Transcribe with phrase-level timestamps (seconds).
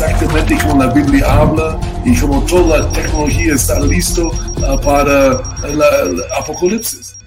[0.00, 6.22] Exactamente como la Biblia habla y como toda la tecnología está listo uh, para el
[6.38, 7.18] apocalipsis.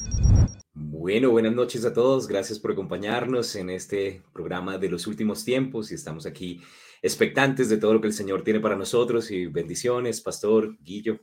[0.74, 2.30] Bueno, buenas noches a todos.
[2.30, 6.62] Gracias por acompañarnos en este programa de los últimos tiempos y estamos aquí
[7.02, 11.20] expectantes de todo lo que el Señor tiene para nosotros y bendiciones, Pastor Guillo.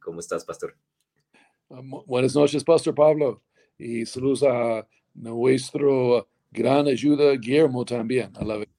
[0.00, 0.74] ¿Cómo estás, Pastor?
[1.70, 3.40] Ah, buenas noches, Pastor Pablo.
[3.78, 4.84] Y saludos a
[5.14, 8.32] nuestro gran ayuda, Guillermo, también.
[8.34, 8.77] A la vez.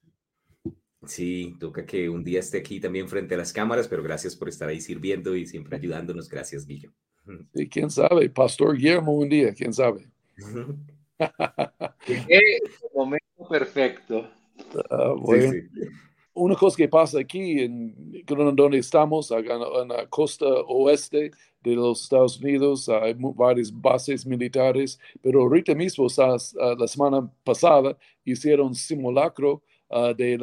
[1.05, 4.49] Sí, toca que un día esté aquí también frente a las cámaras, pero gracias por
[4.49, 6.27] estar ahí sirviendo y siempre ayudándonos.
[6.27, 6.91] Gracias, Guillo.
[7.53, 10.07] Sí, quién sabe, Pastor Guillermo un día, quién sabe.
[12.93, 14.29] momento perfecto.
[14.89, 15.13] Ah,
[16.33, 22.39] Una cosa que pasa aquí, en donde estamos, en la costa oeste de los Estados
[22.39, 30.41] Unidos, hay varias bases militares, pero ahorita mismo, la semana pasada, hicieron simulacro uh, del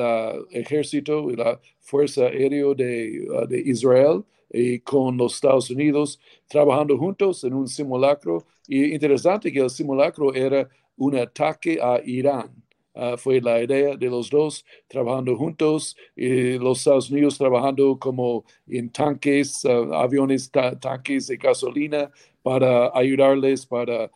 [0.51, 6.97] ejército y la Fuerza Aérea de, uh, de, Israel y con los Estados Unidos trabajando
[6.99, 8.45] juntos en un simulacro.
[8.69, 12.51] Y interesante que el simulacro era un ataque a Irán.
[12.95, 18.89] Uh, fue la idea de los dos trabajando juntos los Estados Unidos trabajando como en
[18.89, 22.11] tanques, uh, aviones, tanques de gasolina
[22.47, 24.09] para ayudarles para,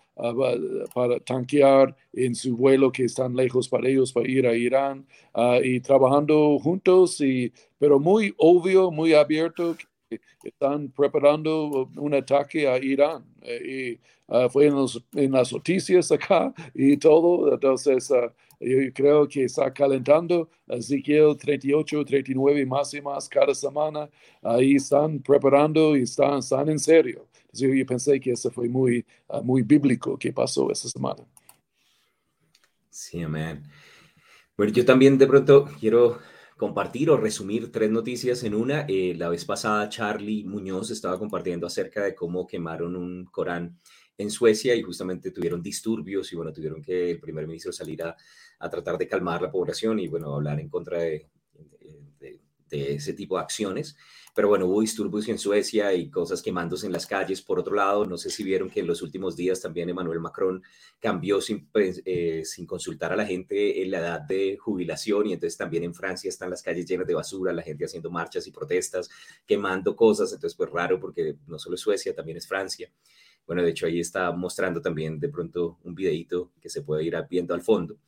[0.94, 5.58] para tanquear en su vuelo que están lejos para ellos para ir a Irán ah,
[5.60, 9.76] y trabajando juntos, y, pero muy obvio, muy abierto
[10.08, 13.24] que están preparando un ataque a Irán.
[13.42, 14.76] Eh, y ah, fue en,
[15.16, 22.04] en, las noticias acá y todo, entonces ah, yo creo que está calentando Ezequiel 38,
[22.04, 24.08] 39 más y más cada semana.
[24.40, 29.42] Ahí están preparando y están, están en serio yo, pensé que eso fue muy, uh,
[29.42, 31.24] muy bíblico que pasó esta semana.
[32.88, 33.62] Sí, amén.
[34.56, 36.18] Bueno, yo también de pronto quiero
[36.56, 38.84] compartir o resumir tres noticias en una.
[38.86, 43.78] Eh, la vez pasada Charlie Muñoz estaba compartiendo acerca de cómo quemaron un Corán
[44.18, 48.14] en Suecia y justamente tuvieron disturbios y bueno, tuvieron que el primer ministro salir a,
[48.58, 52.40] a tratar de calmar la población y bueno, hablar en contra de, de, de
[52.70, 53.96] ese tipo de acciones.
[54.34, 57.42] Pero bueno, hubo disturbios en Suecia y cosas quemándose en las calles.
[57.42, 60.62] Por otro lado, no sé si vieron que en los últimos días también Emmanuel Macron
[61.00, 65.32] cambió sin, pues, eh, sin consultar a la gente en la edad de jubilación y
[65.32, 68.52] entonces también en Francia están las calles llenas de basura, la gente haciendo marchas y
[68.52, 69.10] protestas,
[69.46, 70.32] quemando cosas.
[70.32, 72.90] Entonces, pues raro porque no solo es Suecia, también es Francia.
[73.46, 77.16] Bueno, de hecho ahí está mostrando también de pronto un videito que se puede ir
[77.28, 77.98] viendo al fondo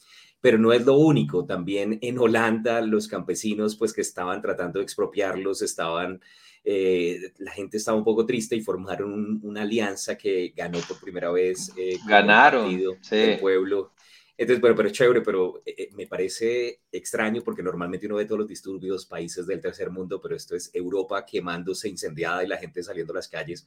[0.43, 1.47] pero no es lo único.
[1.47, 6.21] También en Holanda los campesinos, pues que estaban tratando de expropiarlos, estaban,
[6.65, 11.31] eh, la gente estaba un poco triste y formaron una alianza que ganó por primera
[11.31, 11.71] vez.
[11.79, 12.69] Eh, Ganaron.
[13.11, 13.93] El pueblo.
[14.37, 18.41] Entonces, bueno, pero es chévere, pero eh, me parece extraño porque normalmente uno ve todos
[18.41, 22.83] los disturbios, países del tercer mundo, pero esto es Europa quemándose, incendiada y la gente
[22.83, 23.65] saliendo a las calles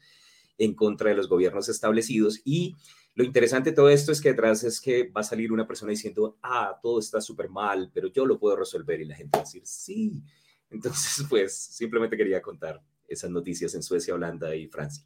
[0.58, 2.42] en contra de los gobiernos establecidos.
[2.44, 2.76] Y
[3.16, 5.92] lo interesante de todo esto es que detrás es que va a salir una persona
[5.92, 9.42] diciendo, ah, todo está súper mal, pero yo lo puedo resolver y la gente va
[9.42, 10.22] a decir, sí.
[10.70, 15.06] Entonces, pues simplemente quería contar esas noticias en Suecia, Holanda y Francia.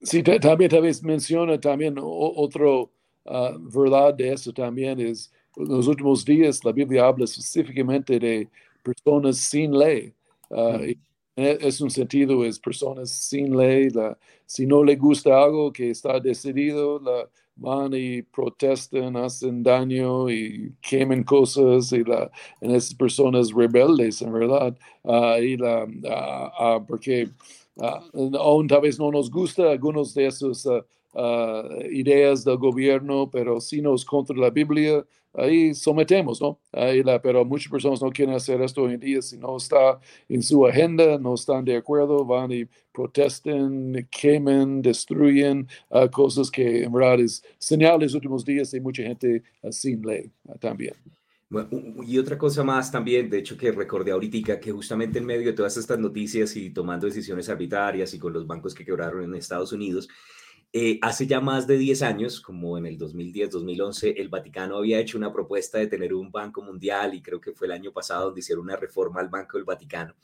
[0.00, 2.92] Sí, también tal vez menciona también otro
[3.24, 8.48] uh, verdad de eso también es, en los últimos días la Biblia habla específicamente de
[8.82, 10.14] personas sin ley.
[10.50, 10.94] Uh,
[11.38, 16.18] es un sentido, es personas sin ley, la, si no le gusta algo que está
[16.18, 17.28] decidido, la,
[17.58, 24.32] van y protestan, hacen daño y quemen cosas y la, en esas personas rebeldes, en
[24.32, 27.28] verdad, uh, y la, uh, uh, porque
[28.38, 30.66] aún tal vez no nos gusta algunos de esos
[31.90, 36.60] ideas del gobierno, pero si nos contra la Biblia, ahí sometemos, ¿no?
[36.72, 40.00] Ahí la, pero muchas personas no quieren hacer esto hoy en día, si no está
[40.28, 46.84] en su agenda, no están de acuerdo, van y protesten, quemen, destruyen uh, cosas que
[46.84, 50.58] en verdad es señal de los últimos días de mucha gente uh, sin ley uh,
[50.58, 50.94] también.
[52.06, 55.52] y otra cosa más también, de hecho que recordé ahorita que justamente en medio de
[55.52, 59.72] todas estas noticias y tomando decisiones arbitrarias y con los bancos que quebraron en Estados
[59.72, 60.08] Unidos,
[60.72, 65.16] eh, hace ya más de 10 años, como en el 2010-2011, el Vaticano había hecho
[65.16, 68.40] una propuesta de tener un banco mundial y creo que fue el año pasado donde
[68.40, 70.14] hicieron una reforma al Banco del Vaticano.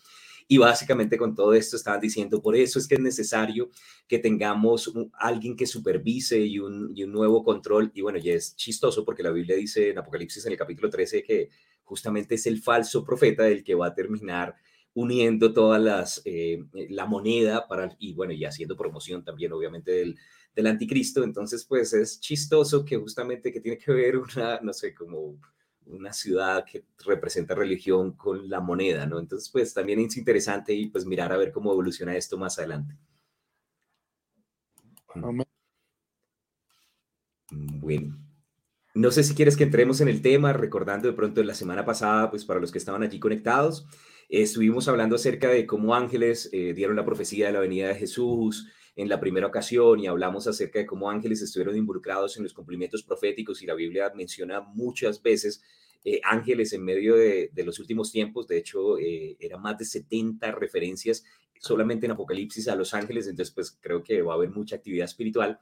[0.47, 3.71] Y básicamente con todo esto estaban diciendo, por eso es que es necesario
[4.07, 7.91] que tengamos alguien que supervise y un, nuevo control.
[7.95, 11.23] Y bueno, y es chistoso porque la Biblia dice en Apocalipsis en el capítulo 13
[11.23, 11.49] que
[11.83, 14.55] justamente es el falso profeta el que va a terminar
[14.95, 20.19] uniendo todas las, eh, la moneda para, y bueno, y haciendo promoción también obviamente del,
[20.55, 21.25] del anticristo.
[21.25, 25.39] Entonces, pues es chistoso que justamente que tiene que ver una, no sé, como
[25.87, 29.19] una ciudad que representa religión con la moneda, ¿no?
[29.19, 32.97] Entonces, pues también es interesante y pues mirar a ver cómo evoluciona esto más adelante.
[35.15, 35.45] Bueno,
[38.95, 42.31] no sé si quieres que entremos en el tema, recordando de pronto la semana pasada,
[42.31, 43.87] pues para los que estaban allí conectados,
[44.29, 48.69] estuvimos hablando acerca de cómo ángeles eh, dieron la profecía de la venida de Jesús,
[48.97, 53.03] en la primera ocasión y hablamos acerca de cómo ángeles estuvieron involucrados en los cumplimientos
[53.03, 55.63] proféticos y la Biblia menciona muchas veces
[56.05, 58.47] eh, ángeles en medio de, los últimos tiempos.
[58.47, 61.25] De hecho, eh, eran más de 70 referencias
[61.59, 63.27] solamente en Apocalipsis a los ángeles.
[63.27, 65.59] Entonces, pues creo que va a haber mucha actividad espiritual.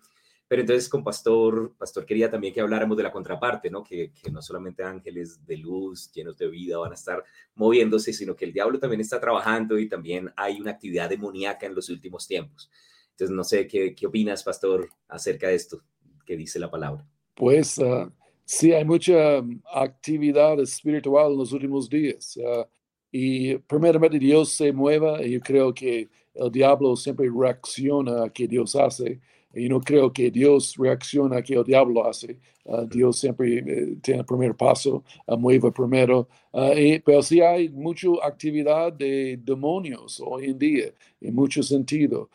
[0.52, 3.82] Pero entonces con Pastor, Pastor quería también que habláramos de la contraparte, ¿no?
[3.82, 8.44] Que, no solamente ángeles de luz, llenos de vida, van a estar moviéndose, sino que
[8.44, 12.70] el diablo también está trabajando y también hay una actividad demoníaca en los últimos tiempos.
[13.12, 15.81] Entonces, no sé, ¿qué, qué opinas, pastor, acerca de esto
[16.26, 17.02] que dice la palabra?
[17.34, 18.12] Pues uh,
[18.44, 22.37] sí, hay mucha um, actividad espiritual en los últimos días.
[22.37, 22.66] Uh,
[23.10, 28.46] y primeramente Dios se mueva y yo creo que el diablo siempre reacciona a que
[28.46, 29.19] Dios hace.
[29.54, 32.38] Y no creo que Dios reacciona a que el diablo hace.
[32.64, 36.28] Uh, Dios siempre eh, tiene el primer paso, uh, mueve primero.
[36.52, 42.28] Uh, pero sí hay mucha actividad de demonios hoy en día, en mucho sentido.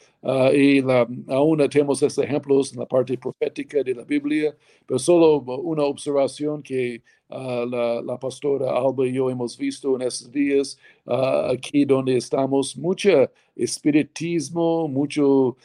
[0.54, 4.56] y la, aún tenemos ejemplos en la parte profética de la Biblia,
[4.86, 10.31] pero solo una observación que la, la, pastora Alba y yo hemos visto en estos
[10.31, 15.57] días, aquí donde estamos, mucho espiritismo, mucho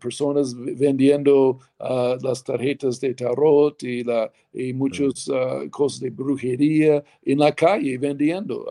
[0.00, 5.28] personas vendiendo las tarjetas de tarot y, la, y muchas
[5.70, 8.66] cosas de brujería en la calle vendiendo,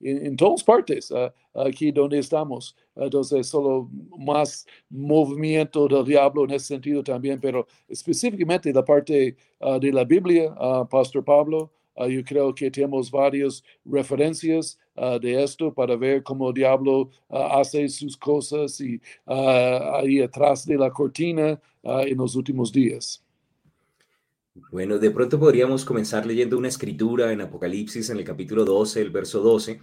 [0.00, 1.12] en, todas partes,
[1.54, 2.76] aquí donde estamos.
[2.96, 3.88] Entonces, solo
[4.18, 9.36] más movimiento del diablo en ese sentido también, pero específicamente la parte
[9.80, 10.54] de la Biblia,
[10.90, 17.10] Pastor Pablo, yo creo que tenemos varias referencias de esto para ver cómo el diablo
[17.28, 23.24] hace sus cosas y ahí atrás de la cortina en los últimos días.
[24.70, 29.10] Bueno, de pronto podríamos comenzar leyendo una escritura en Apocalipsis en el capítulo 12, el
[29.10, 29.80] verso 12,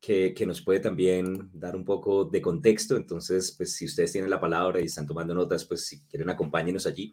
[0.00, 2.96] que, que, nos puede también dar un poco de contexto.
[2.96, 6.86] Entonces, pues si ustedes tienen la palabra y están tomando notas, pues si quieren acompáñenos
[6.86, 7.12] allí.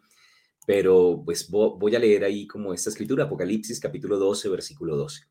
[0.66, 5.24] Pero pues voy a leer ahí como esta escritura, Apocalipsis capítulo 12, versículo 12.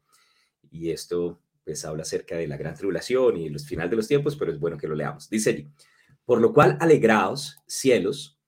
[0.69, 4.35] Y esto pues habla acerca de la gran tribulación y los final de los tiempos,
[4.35, 5.29] pero es bueno que lo leamos.
[5.29, 5.69] Dice allí,
[6.25, 8.39] por lo cual alegraos, cielos,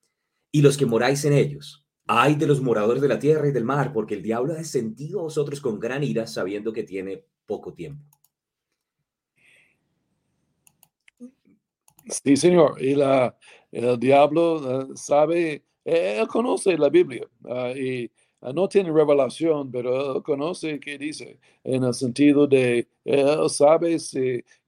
[0.52, 3.64] y los que moráis en ellos Ay de los moradores de la tierra y del
[3.64, 7.74] mar, porque el diablo ha descendido a vosotros con gran ira, sabiendo que tiene poco
[7.74, 8.06] tiempo.
[12.08, 12.80] Sí, Señor.
[12.80, 13.36] Y la,
[13.72, 18.12] el diablo eh, sabe, él conoce la Biblia ah, y
[18.54, 23.98] no tiene revelación, pero él conoce qué dice, en el sentido de, él sabe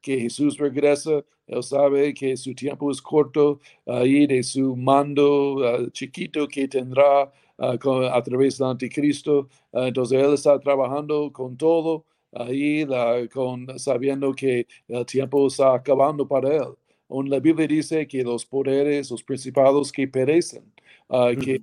[0.01, 5.89] que Jesús regresa él sabe que su tiempo es corto ahí de su mando ah,
[5.91, 7.77] chiquito que tendrá ah,
[8.11, 9.49] a través del anticristo.
[9.73, 12.85] Ah, entonces él está trabajando con todo ahí,
[13.33, 16.75] con, sabiendo que el tiempo está acabando para él.
[17.29, 20.73] la Biblia dice que los poderes, los principados que perecen,
[21.41, 21.61] que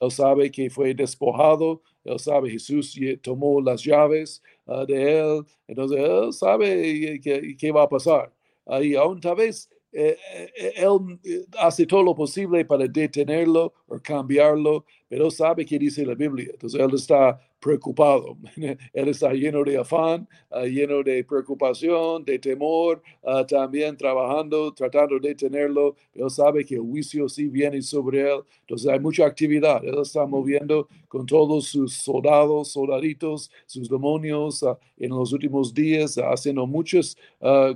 [0.00, 4.42] él sabe que fue despojado, él sabe Jesús tomó las llaves
[4.86, 7.20] de él, entonces él sabe
[7.58, 8.32] qué va a pasar.
[8.66, 10.18] Ahí aún tal vez eh,
[10.56, 16.04] eh, él eh, hace todo lo posible para detenerlo o cambiarlo, pero sabe que dice
[16.04, 16.48] la Biblia.
[16.50, 18.36] Entonces él está preocupado,
[18.92, 25.20] él está lleno de afán, ah, lleno de preocupación, de temor, ah, también trabajando, tratando
[25.20, 25.94] de detenerlo.
[26.12, 28.40] Él sabe que el juicio sí viene sobre él.
[28.62, 29.84] Entonces hay mucha actividad.
[29.84, 36.16] Él está moviendo con todos sus soldados, soldaditos, sus demonios ah, en los últimos días,
[36.16, 37.16] haciendo muchas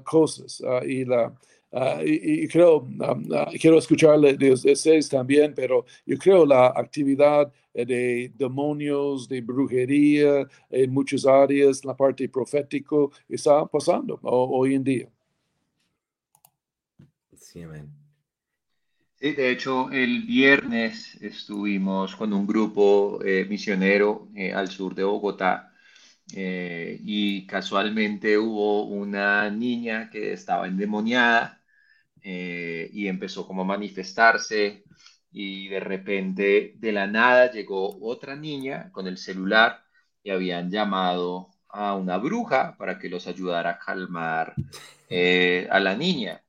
[0.05, 0.61] cosas.
[0.85, 1.33] y la
[1.71, 8.33] Ah, y, creo, uh, quiero escucharle de ustedes también, pero yo creo la actividad de
[8.35, 15.09] demonios, de brujería en muchas áreas, la parte profético, está pasando hoy en día.
[17.37, 17.99] Sí, amén.
[19.21, 25.03] Sí, de hecho, el viernes estuvimos con un grupo eh, misionero eh, al sur de
[25.03, 25.73] Bogotá
[26.35, 31.58] eh, y casualmente hubo una niña que estaba endemoniada
[32.23, 34.85] eh, y empezó como a manifestarse
[35.31, 39.83] y de repente de la nada llegó otra niña con el celular
[40.23, 44.55] y habían llamado a una bruja para que los ayudara a calmar
[45.09, 46.43] eh, a la niña.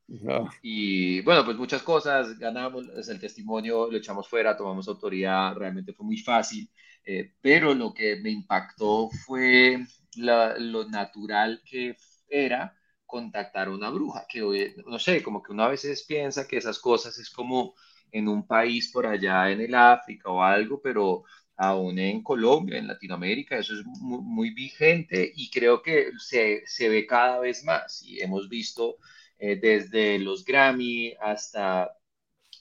[0.62, 6.06] Y bueno, pues muchas cosas, ganamos el testimonio, lo echamos fuera, tomamos autoridad, realmente fue
[6.06, 6.70] muy fácil,
[7.06, 9.86] eh, pero lo que me impactó fue
[10.16, 11.96] lo natural que
[12.28, 12.79] era
[13.10, 16.80] contactar a una bruja, que no sé, como que uno a veces piensa que esas
[16.80, 17.76] cosas es como
[18.12, 21.24] en un país por allá en el África o algo, pero
[21.58, 27.06] aún en Colombia, en Latinoamérica, eso es muy, vigente y creo que se, se, ve
[27.06, 28.02] cada vez más.
[28.04, 28.98] Y hemos visto
[29.40, 31.92] eh, desde los Grammy hasta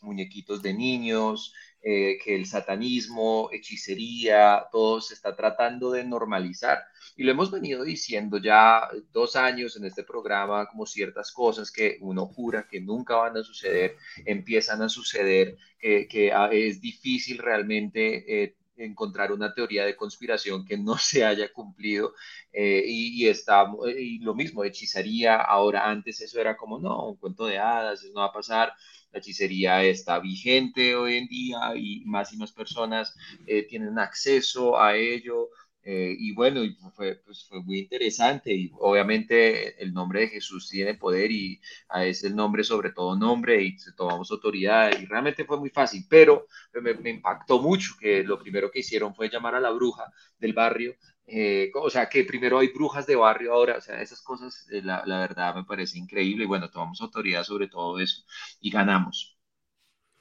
[0.02, 6.84] muñequitos de niños, eh, que el satanismo, hechicería, todo se está tratando de normalizar.
[7.16, 11.98] Y lo hemos venido diciendo ya dos años en este programa, como ciertas cosas que
[12.00, 18.42] uno jura que nunca van a suceder, empiezan a suceder, que, ah, es difícil realmente
[18.42, 22.14] eh, encontrar una teoría de conspiración que no se haya cumplido
[22.52, 23.66] eh, y, está,
[23.96, 28.12] y lo mismo, hechicería, ahora antes eso era como, no, un cuento de hadas, eso
[28.14, 28.72] no va a pasar,
[29.12, 33.14] la hechicería está vigente hoy en día y más y más personas
[33.46, 35.48] eh, tienen acceso a ello.
[35.90, 36.60] Eh, y bueno,
[36.94, 41.58] fue, pues fue muy interesante y obviamente el nombre de Jesús tiene poder y
[42.04, 46.46] es el nombre sobre todo nombre y tomamos autoridad y realmente fue muy fácil, pero
[46.82, 50.52] me, me, impactó mucho que lo primero que hicieron fue llamar a la bruja del
[50.52, 50.94] barrio,
[51.26, 54.82] eh, o sea que primero hay brujas de barrio ahora, o sea, esas cosas eh,
[54.82, 58.24] la, la verdad me parece increíble y bueno, tomamos autoridad sobre todo eso
[58.60, 59.38] y ganamos.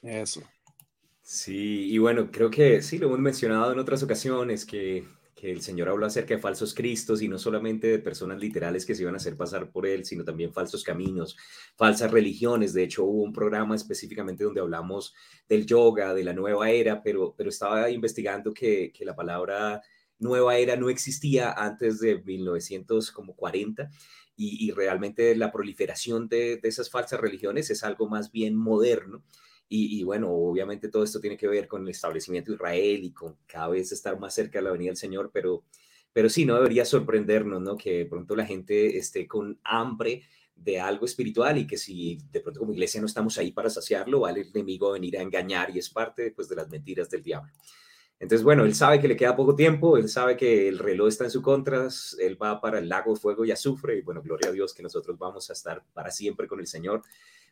[0.02, 0.44] Eso.
[1.22, 5.06] Sí, y bueno, creo que sí, lo hemos mencionado en otras ocasiones, que
[5.38, 8.96] que el Señor habló acerca de falsos cristos y no solamente de personas literales que
[8.96, 11.38] se iban a hacer pasar por Él, sino también falsos caminos,
[11.76, 12.74] falsas religiones.
[12.74, 15.14] De hecho, hubo un programa específicamente donde hablamos
[15.48, 19.80] del yoga, de la nueva era, pero, pero estaba investigando que, que la palabra
[20.18, 23.92] nueva era no existía antes de 1940
[24.36, 29.24] y, y realmente la proliferación de, de esas falsas religiones es algo más bien moderno
[29.70, 33.36] y, bueno, obviamente todo esto tiene que ver con el establecimiento de Israel y con
[33.46, 35.64] cada vez estar más cerca de la venida del Señor, pero,
[36.14, 37.76] pero sí, no debería sorprendernos, ¿no?
[37.76, 40.24] Que pronto la gente esté con hambre
[40.56, 44.22] de algo espiritual y que si de pronto como iglesia no estamos ahí para saciarlo,
[44.22, 47.52] vale el enemigo venir a engañar y es parte pues, de las mentiras del diablo.
[48.20, 51.26] Entonces, bueno, él sabe que le queda poco tiempo, él sabe que el reloj está
[51.26, 51.88] en su contra,
[52.20, 54.82] él va para el lago de fuego y azufre, y bueno, gloria a Dios que
[54.82, 57.04] nosotros vamos a estar para siempre con el Señor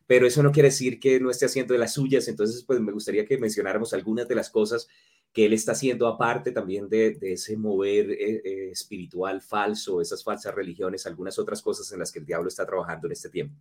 [0.08, 2.92] pero eso no quiere decir que no esté haciendo de las suyas, entonces pues me
[2.92, 4.88] gustaría que mencionáramos algunas de las cosas
[5.36, 10.56] que él está haciendo aparte también de, ese mover eh, eh, espiritual falso, esas falsas
[10.56, 13.54] religiones, algunas otras cosas en las que el diablo está trabajando en este tiempo.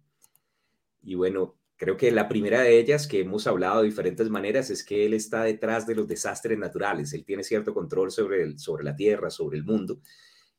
[1.02, 4.84] Y bueno, creo que la primera de ellas que hemos hablado de diferentes maneras es
[4.84, 8.84] que él está detrás de los desastres naturales, él tiene cierto control sobre, el, sobre
[8.84, 10.00] la tierra, sobre el mundo,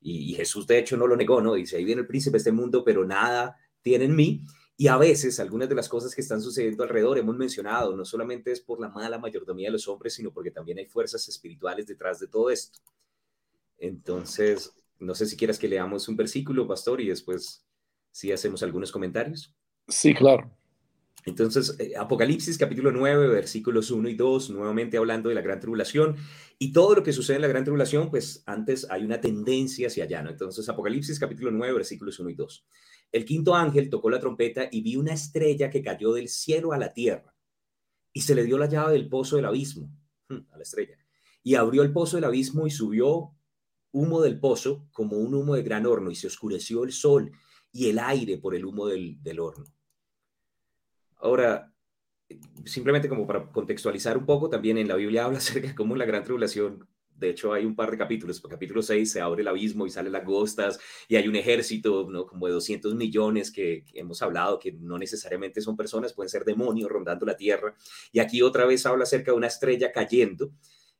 [0.00, 1.54] y, y Jesús de hecho no lo negó, ¿no?
[1.54, 4.44] Dice, ahí viene el príncipe de este mundo, pero nada tiene en mí,
[4.76, 8.52] y a veces algunas de las cosas que están sucediendo alrededor, hemos mencionado, no solamente
[8.52, 12.20] es por la mala mayordomía de los hombres, sino porque también hay fuerzas espirituales detrás
[12.20, 12.78] de todo esto.
[13.78, 17.64] Entonces, no sé si quieras que leamos un versículo, pastor, y después
[18.10, 19.54] si hacemos algunos comentarios.
[19.88, 20.50] Sí, claro.
[21.24, 26.16] Entonces, eh, Apocalipsis capítulo 9, versículos 1 y 2, nuevamente hablando de la gran tribulación
[26.58, 30.04] y todo lo que sucede en la gran tribulación, pues antes hay una tendencia hacia
[30.04, 30.30] allá, ¿no?
[30.30, 32.66] Entonces, Apocalipsis capítulo 9, versículos 1 y 2.
[33.16, 36.78] El quinto ángel tocó la trompeta y vi una estrella que cayó del cielo a
[36.78, 37.34] la tierra
[38.12, 39.90] y se le dio la llave del pozo del abismo
[40.28, 40.98] hmm, a la estrella
[41.42, 43.30] y abrió el pozo del abismo y subió
[43.90, 47.32] humo del pozo como un humo de gran horno y se oscureció el sol
[47.72, 49.64] y el aire por el humo del, del horno.
[51.16, 51.72] Ahora,
[52.66, 56.04] simplemente como para contextualizar un poco, también en la Biblia habla acerca de cómo la
[56.04, 56.86] gran tribulación
[57.18, 58.40] de hecho, hay un par de capítulos.
[58.40, 62.26] Capítulo 6 se abre el abismo y salen las gostas y hay un ejército, ¿no?
[62.26, 66.90] Como de 200 millones que, hemos hablado, que no necesariamente son personas, pueden ser demonios
[66.90, 67.74] rondando la tierra.
[68.12, 70.52] Y aquí otra vez habla acerca de una estrella cayendo.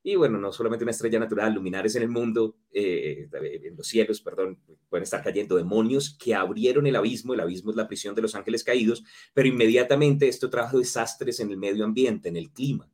[0.02, 4.20] Y bueno, no solamente una estrella natural, luminares en el mundo, eh, en los cielos,
[4.20, 7.34] perdón, pueden estar cayendo demonios que abrieron el abismo.
[7.34, 9.04] El abismo es la prisión de los ángeles caídos,
[9.34, 12.88] pero inmediatamente esto trajo desastres en el medio ambiente, en el clima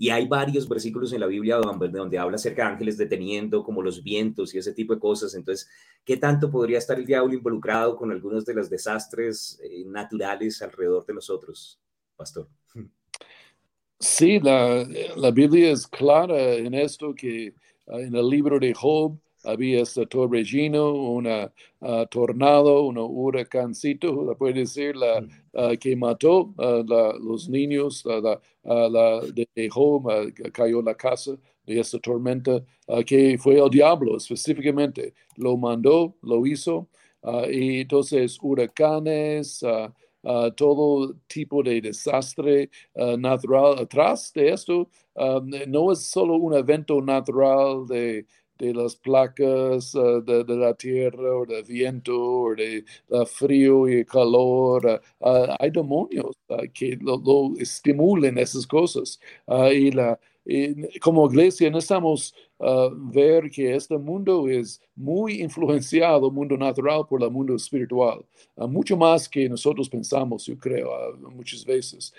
[0.00, 4.02] y hay varios versículos en la Biblia donde, habla acerca de ángeles deteniendo como los
[4.02, 5.34] vientos y ese tipo de cosas.
[5.34, 5.68] Entonces,
[6.04, 11.04] ¿qué tanto podría estar el diablo involucrado con algunos de los desastres eh, naturales alrededor
[11.04, 11.80] de nosotros,
[12.16, 12.48] pastor?
[13.98, 14.86] Sí, la,
[15.16, 17.52] la, Biblia es clara en esto que
[17.88, 24.60] ah, en el libro de Job había este torbellino, una uh, tornado, un huracancito, puede
[24.60, 26.82] decir, la, uh, que mató a
[27.20, 29.20] los niños, la, la,
[29.54, 30.02] dejó,
[30.52, 32.62] cayó la casa de esta tormenta,
[33.06, 36.88] que fue el diablo específicamente, lo mandó, lo hizo,
[37.50, 39.62] y entonces huracanes,
[40.56, 42.70] todo tipo de desastre
[43.18, 43.78] natural.
[43.80, 48.26] Atrás de esto, no es solo un evento natural de
[48.58, 53.88] de las placas uh, de, de, la tierra o del viento o de uh, frío
[53.88, 55.00] y calor.
[55.20, 56.36] Uh, hay demonios
[56.74, 59.20] que lo, lo, estimulen esas cosas.
[59.72, 62.34] y, la, y como iglesia necesitamos
[63.12, 68.24] ver que este mundo es muy influenciado, mundo natural, por el mundo espiritual.
[68.56, 70.90] mucho más que nosotros pensamos, yo creo,
[71.30, 72.12] muchas veces.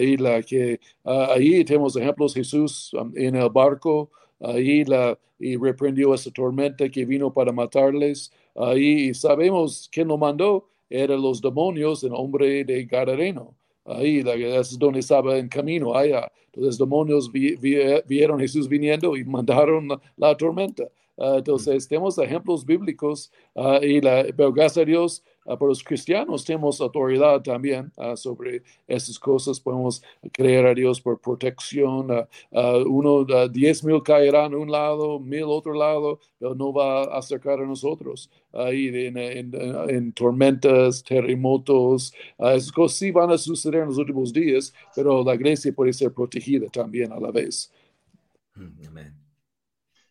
[0.00, 4.10] y la que ahí tenemos ejemplos, Jesús en el barco,
[4.42, 8.32] ahí la, y reprendió esa tormenta que vino para matarles.
[8.54, 13.54] Ahí sabemos quién lo mandó, eran los demonios en hombre de Gadareno.
[13.84, 16.30] Ahí es donde estaba en camino, allá.
[16.46, 20.84] Entonces, los demonios vieron a Jesús viniendo y mandaron la, tormenta.
[21.18, 26.44] Ah, entonces, tenemos ejemplos bíblicos, uh, y la, pero gracias a Dios, para los cristianos
[26.44, 29.58] tenemos autoridad también ah, sobre estas cosas.
[29.60, 32.10] Podemos creer a Dios por protección.
[32.50, 37.18] Uh, uno, diez mil caerán a un lado, mil otro lado, pero no va a
[37.18, 38.30] acercar a nosotros.
[38.52, 44.74] Ahí en, en, tormentas, terremotos, esas cosas sí van a suceder en los últimos días,
[44.94, 47.72] pero la iglesia puede ser protegida también a la vez.
[48.54, 49.14] Mm, amén.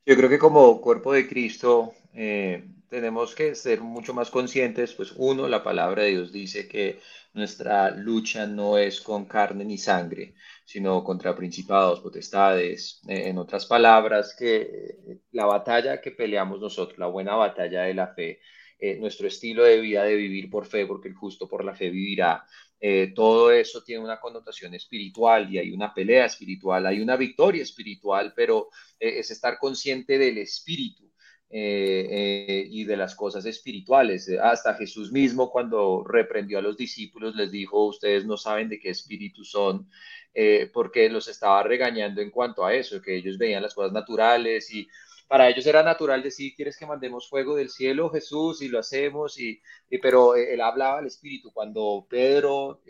[0.06, 5.14] Yo creo que como cuerpo de Cristo, eh, tenemos que ser mucho más conscientes, pues
[5.16, 7.00] uno, la palabra de Dios dice que
[7.34, 13.66] nuestra lucha no es con carne ni sangre, sino contra principados, potestades, eh, en otras
[13.66, 18.42] palabras, que eh, la batalla que peleamos nosotros, la buena batalla de la fe,
[18.78, 21.90] eh, nuestro estilo de vida de vivir por fe, porque el justo por la fe
[21.90, 22.46] vivirá,
[23.16, 28.34] todo eso tiene una connotación espiritual y hay una pelea espiritual, hay una victoria espiritual,
[28.36, 31.11] pero es estar consciente del espíritu
[31.54, 34.32] eh, eh, y de las cosas espirituales.
[34.42, 38.90] Hasta Jesús mismo cuando reprendió a los discípulos les dijo, ustedes no saben de qué
[38.90, 39.90] espíritu son,
[40.34, 44.74] eh, porque los estaba regañando en cuanto a eso, que ellos veían las cosas naturales
[44.74, 44.88] y
[45.28, 48.62] para ellos era natural decir, ¿quieres que mandemos fuego del cielo, Jesús?
[48.62, 49.62] Y lo hacemos, y,
[50.02, 51.52] pero él hablaba al Espíritu.
[51.52, 52.82] Cuando Pedro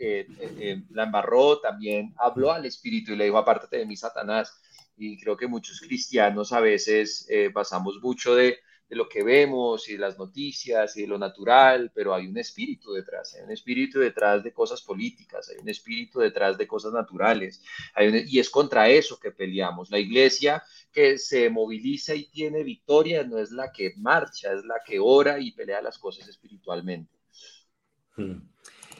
[0.90, 4.60] la embarró, también habló al Espíritu y le dijo, apártate de mí, Satanás
[5.02, 9.94] y creo que muchos cristianos a veces eh, pasamos mucho de, lo que vemos y
[9.94, 13.98] de las noticias y de lo natural, pero hay un espíritu detrás, hay un espíritu
[13.98, 17.62] detrás de cosas políticas, hay un espíritu detrás de cosas naturales,
[17.98, 19.90] y es contra eso que peleamos.
[19.90, 20.62] La iglesia
[20.92, 25.38] que se moviliza y tiene victoria no es la que marcha, es la que ora
[25.40, 27.16] y pelea las cosas espiritualmente.
[28.14, 28.51] Hmm.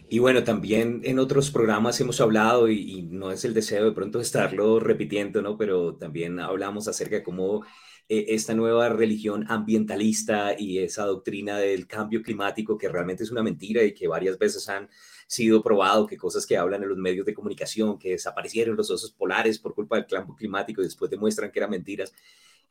[0.08, 4.20] Y bueno, también en otros programas hemos hablado, y, no es el deseo de pronto
[4.20, 5.56] estarlo repitiendo, ¿no?
[5.56, 7.64] Pero también hablamos acerca de cómo
[8.08, 13.42] eh, esta nueva religión ambientalista y esa doctrina del cambio climático, que realmente es una
[13.42, 14.90] mentira y que varias veces han
[15.26, 19.12] sido probado, que cosas que hablan en los medios de comunicación, que desaparecieron los osos
[19.12, 22.12] polares por culpa del cambio climático y después demuestran que eran mentiras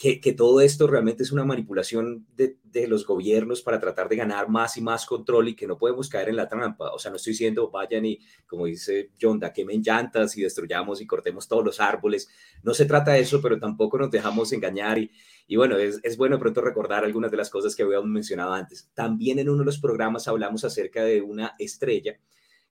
[0.01, 4.75] que, todo esto realmente es una manipulación de, los gobiernos para tratar de ganar más
[4.75, 6.91] y más control y que no podemos caer en la trampa.
[6.91, 11.01] O sea, no estoy diciendo vayan y, como dice John, da quemen llantas y destruyamos
[11.01, 12.29] y cortemos todos los árboles.
[12.63, 14.97] No se trata de eso, pero tampoco nos dejamos engañar.
[14.97, 18.89] Y, bueno, es, es bueno pronto recordar algunas de las cosas que habíamos mencionado antes.
[18.95, 22.17] También en uno de los programas hablamos acerca de una estrella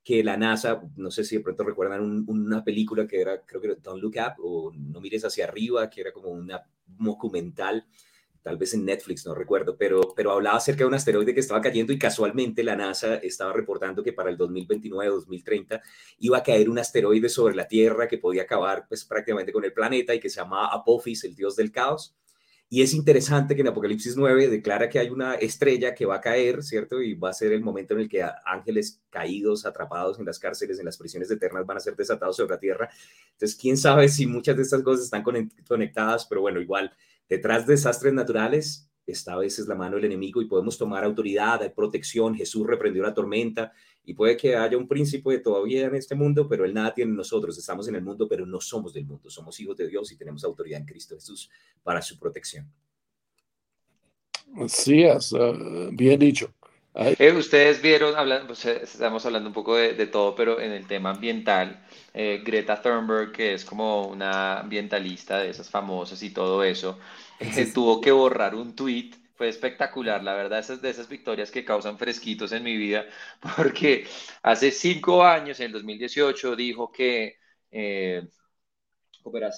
[0.03, 3.69] que la NASA, no sé si de pronto recuerdan una película que era, creo que
[3.69, 7.87] era Don't Look Up o No mires hacia arriba, que era como una documental,
[8.43, 11.61] tal vez en Netflix, no recuerdo, pero, pero hablaba acerca de un asteroide que estaba
[11.61, 15.83] cayendo y casualmente la NASA estaba reportando que para el 2029-2030
[16.21, 19.73] iba a caer un asteroide sobre la Tierra que podía acabar pues prácticamente con el
[19.75, 22.17] planeta y que se llamaba Apophis, el dios del caos.
[22.73, 26.21] Y es interesante que en Apocalipsis 9 declara que hay una estrella que va a
[26.21, 27.03] caer, ¿cierto?
[27.03, 30.79] Y va a ser el momento en el que ángeles caídos, atrapados en las cárceles,
[30.79, 32.89] en las prisiones eternas, van a ser desatados sobre la tierra.
[33.33, 35.25] Entonces, quién sabe si muchas de estas cosas están
[35.67, 36.93] conectadas, pero bueno, igual,
[37.29, 41.61] detrás de desastres naturales esta vez es la mano del enemigo y podemos tomar autoridad,
[41.63, 42.37] hay protección.
[42.37, 43.73] Jesús reprendió la tormenta,
[44.11, 47.17] y puede que haya un príncipe todavía en este mundo, pero él nada tiene en
[47.17, 47.57] nosotros.
[47.57, 49.31] Estamos en el mundo, pero no somos del mundo.
[49.31, 51.49] Somos hijos de Dios y tenemos autoridad en Cristo Jesús
[51.85, 52.69] para su protección.
[54.67, 55.53] Sí, es, ah,
[55.93, 56.53] bien dicho.
[56.93, 60.89] Eh, ustedes vieron, hablando, pues, eh, estamos hablando un poco de, todo, pero en el
[60.89, 66.65] tema ambiental, eh, Greta Thunberg, que es como una ambientalista de esas famosas y todo
[66.65, 66.99] eso,
[67.73, 71.97] tuvo que borrar un tweet fue espectacular, la verdad, esas de esas victorias que causan
[71.97, 73.07] fresquitos en mi vida,
[73.57, 74.05] porque
[74.43, 77.37] hace cinco años, en el 2018, dijo que
[77.71, 78.29] eh,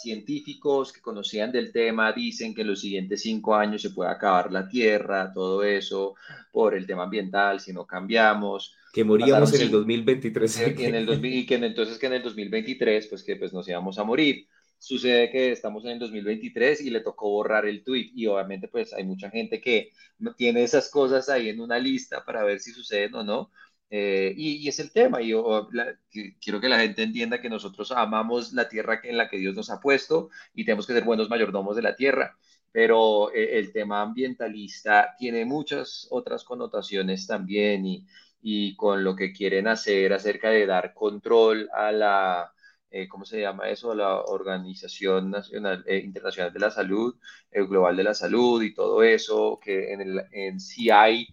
[0.01, 4.53] científicos que conocían del tema dicen que en los siguientes cinco años se puede acabar
[4.53, 6.15] la Tierra, todo eso,
[6.53, 8.77] por el tema ambiental, si no cambiamos.
[8.93, 10.61] Que moríamos en el 2023.
[10.79, 13.99] Y, en el y que entonces que en el 2023, pues que pues nos íbamos
[13.99, 14.47] a morir.
[14.83, 18.11] Sucede que estamos en el 2023 y le tocó borrar el tweet.
[18.17, 19.93] Y obviamente pues hay mucha gente que
[20.37, 23.53] tiene esas cosas ahí en una lista para ver si suceden o no.
[23.91, 25.69] Eh, y, es el tema, y yo
[26.41, 29.71] quiero que la gente entienda que nosotros amamos la tierra en la que Dios nos
[29.71, 32.37] ha puesto y tenemos que ser buenos mayordomos de la tierra,
[32.73, 38.07] pero eh, el tema ambientalista tiene muchas otras connotaciones también y,
[38.41, 42.53] y con lo que quieren hacer acerca de dar control a la,
[42.93, 43.95] eh, ¿cómo se llama eso?
[43.95, 47.15] La Organización Nacional, eh, Internacional de la Salud,
[47.51, 51.27] el Global de la Salud y todo eso, que en, el, en si hay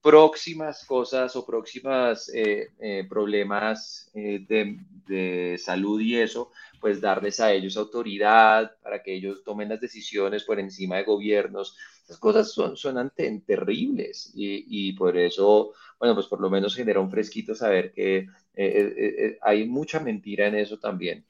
[0.00, 2.68] próximas cosas o próximas eh,
[3.08, 9.68] problemas de, de, salud y eso, pues darles a ellos autoridad para que ellos tomen
[9.68, 11.76] las decisiones por encima de gobiernos.
[12.04, 13.12] Esas cosas son, suenan
[13.44, 18.26] terribles y, y por eso bueno, pues por lo menos genera un fresquito saber que
[18.56, 21.26] eh, eh, eh, hay mucha mentira en eso también.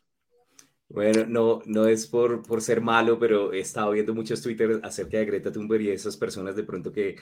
[0.88, 5.18] Bueno, no, no es por, por ser malo, pero he estado viendo muchos Twitter acerca
[5.18, 7.16] de Greta Thunberg y esas personas de pronto que,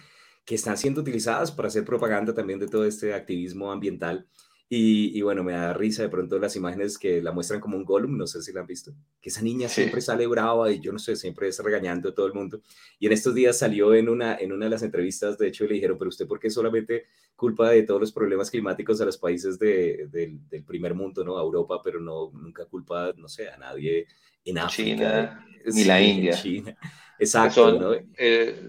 [0.44, 4.28] que están siendo utilizadas para hacer propaganda también de todo este activismo ambiental.
[4.68, 8.16] Y, bueno, me da risa de pronto las imágenes que la muestran como un Gollum,
[8.16, 10.98] no sé si la han visto, que esa niña siempre sale brava y yo no
[10.98, 12.60] sé, siempre es regañando a todo el mundo.
[12.98, 15.74] Y en estos días salió en una, en una de las entrevistas, de hecho, le
[15.74, 17.04] dijeron, pero usted, ¿por qué solamente
[17.36, 21.38] culpa de todos los problemas climáticos a los países de, del primer mundo, ¿no?
[21.38, 24.06] A Europa, pero no, nunca culpa, no sé, a nadie
[24.44, 25.44] en África.
[25.66, 26.36] ni la India.
[27.18, 27.94] Exacto.
[27.94, 28.04] Eh,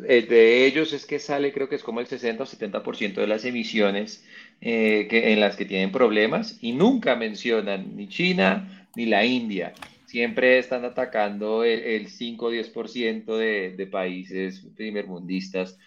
[0.07, 3.27] eh, de ellos es que sale, creo que es como el 60 o 70% de
[3.27, 4.23] las emisiones
[4.61, 9.73] eh, que, en las que tienen problemas y nunca mencionan ni China ni la India.
[10.05, 15.77] Siempre están atacando el, 5 o 10% de, de países primermundistas.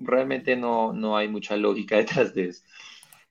[0.00, 2.62] Realmente no, no hay mucha lógica detrás de eso.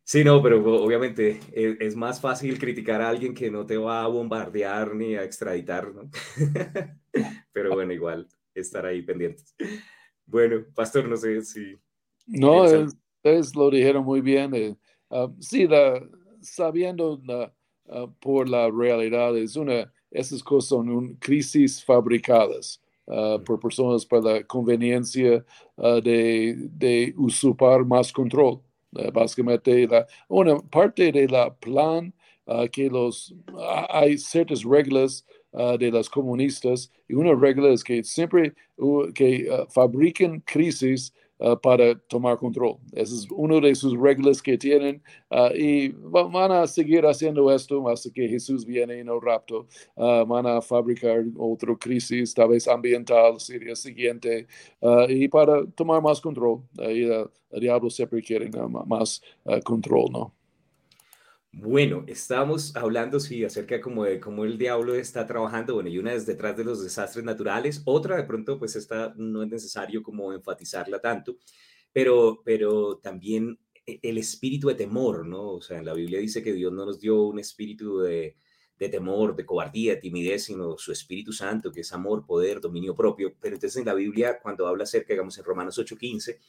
[0.03, 4.03] Sí, no, pero obviamente es, es, más fácil criticar a alguien que no te va
[4.03, 6.11] a bombardear ni a extraditar, ¿no?
[7.51, 9.55] pero bueno, igual estar ahí pendientes.
[10.27, 11.75] Bueno, Pastor, no sé si...
[12.27, 12.65] No,
[13.25, 14.53] ustedes lo dijeron muy bien.
[14.53, 14.75] Eh,
[15.09, 15.67] ah, sí,
[16.41, 17.19] sabiendo
[17.89, 22.81] ah, por la realidad, es una, esas cosas son un, crisis fabricadas.
[23.07, 25.45] Ah, por personas para la conveniencia
[25.77, 28.61] de, de, usurpar más control.
[29.13, 32.13] básicamente, la, una parte de la plan
[32.71, 33.33] que los,
[33.89, 35.25] hay ciertas reglas
[35.79, 38.53] de las comunistas y una regla es que siempre
[39.13, 41.13] que uh, fabriquen crisis
[41.45, 42.77] ah, para tomar control.
[42.93, 45.01] Esa es una de sus reglas que tienen
[45.55, 49.67] y van a seguir haciendo esto hasta que Jesús viene en el rapto.
[49.95, 54.47] van a fabricar otra crisis, tal vez ambiental, sería siguiente,
[55.09, 56.63] y para tomar más control.
[56.79, 58.49] y el diablo siempre quiere
[58.85, 59.21] más
[59.63, 60.44] control, ¿no?
[61.57, 66.11] Bueno, estábamos hablando, sí, acerca como de cómo el diablo está trabajando, bueno, y una
[66.13, 70.33] es detrás de los desastres naturales, otra de pronto, pues esta no es necesario como
[70.33, 71.37] enfatizarla tanto,
[71.93, 75.51] pero, pero también e, el espíritu de temor, ¿no?
[75.53, 78.35] O sea, en la Biblia dice que Dios no nos dio un espíritu de,
[78.77, 83.33] de temor, de cobardía, timidez, sino su Espíritu Santo, que es amor, poder, dominio propio.
[83.39, 86.39] Pero entonces en la Biblia, cuando habla acerca, digamos, en Romanos 8:15,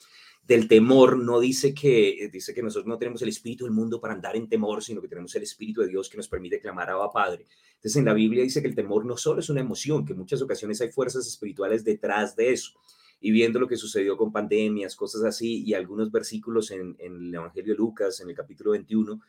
[0.47, 4.01] del temor, no dice que, eh, dice que nosotros no tenemos el espíritu del mundo
[4.01, 6.91] para andar en temor, sino que tenemos el espíritu de Dios que nos permite clamar
[6.91, 7.47] a Padre.
[7.75, 10.19] Entonces en la Biblia dice que el temor no solo es una emoción, que en
[10.19, 12.73] muchas ocasiones hay fuerzas espirituales detrás de eso.
[13.21, 17.35] Y viendo lo que sucedió con pandemias, cosas así, y algunos versículos en, en el
[17.35, 19.21] Evangelio de Lucas, en el capítulo 21,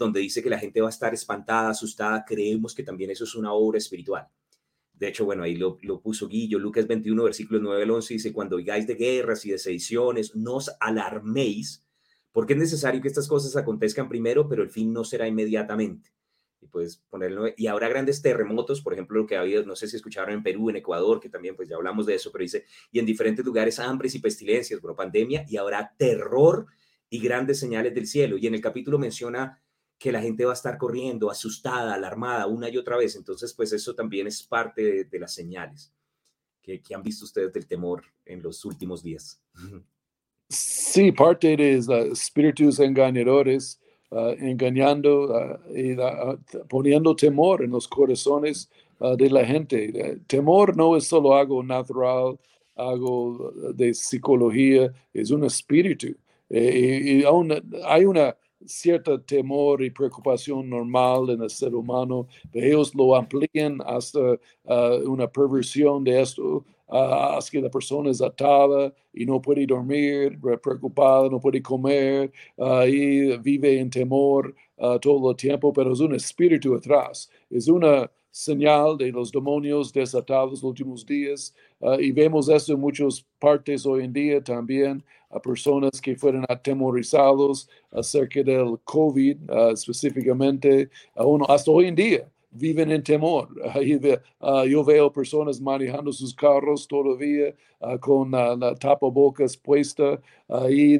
[0.00, 3.34] donde dice que la gente va a estar espantada, asustada, creemos que también eso es
[3.34, 4.26] una obra espiritual.
[4.94, 8.32] De hecho, bueno, ahí lo, lo puso Guillo, Lucas 21, versículos 9 al 11, dice,
[8.32, 11.86] cuando oigáis de guerras y de sediciones, no os alarméis,
[12.32, 16.10] porque es necesario que estas cosas acontezcan primero, pero el fin no será inmediatamente.
[16.60, 19.88] Y pues ponerlo, y habrá grandes terremotos, por ejemplo, lo que ha habido, no sé
[19.88, 22.66] si escucharon en Perú, en Ecuador, que también pues ya hablamos de eso, pero dice,
[22.92, 26.66] y en diferentes lugares hambres y pestilencias, bueno, pandemia, y habrá terror
[27.10, 28.38] y grandes señales del cielo.
[28.38, 29.60] Y en el capítulo menciona
[30.00, 33.16] que la gente va a estar corriendo, asustada, alarmada una y otra vez.
[33.16, 35.92] Entonces, pues eso también es parte de, las señales
[36.62, 39.38] que, han visto ustedes del temor en los últimos días.
[40.48, 43.78] Sí, parte de los espíritus engañadores,
[44.10, 45.94] ah, engañando ah, y
[46.66, 48.70] poniendo temor en los corazones
[49.18, 50.18] de la gente.
[50.26, 52.38] temor no es solo algo natural
[52.74, 56.16] algo de psicología, es un espíritu.
[56.48, 57.52] y aún
[57.84, 58.34] hay una
[58.66, 64.98] cierta temor y preocupación normal en el ser humano, pero ellos lo amplían hasta ah,
[65.06, 66.96] una perversión de esto, uh,
[67.36, 72.82] hasta que la persona es atada y no puede dormir, preocupada, no puede comer, uh,
[72.84, 74.54] y vive en temor
[75.02, 80.52] todo el tiempo, pero es un espíritu atrás, es una señal de los demonios desatados
[80.52, 81.54] los últimos días.
[81.98, 87.68] y vemos eso en muchas partes hoy en día también a personas que fueron atemorizados
[87.92, 93.48] acerca del COVID uh, específicamente, uno hasta hoy en día viven en temor.
[94.42, 100.98] Uh, yo veo personas manejando sus carros todavía uh, con la tapabocas puesta ahí